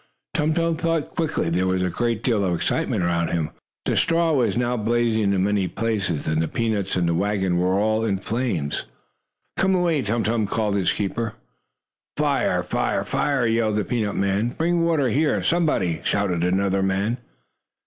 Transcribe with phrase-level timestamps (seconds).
[0.33, 1.51] Tum Tum thought quickly.
[1.51, 3.49] There was a great deal of excitement around him,
[3.85, 7.77] for the straw was now blazing in many places and the peanuts and wagon were
[7.79, 8.85] all in flames.
[9.57, 11.35] "Come away, Tum Tum!" called his keeper.
[12.17, 12.63] "Fire!
[12.63, 13.03] Fire!
[13.03, 14.49] Fire!" yelled the peanut man.
[14.57, 17.19] "Bring water here, somebody!" shouted another man.